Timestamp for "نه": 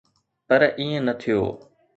1.07-1.13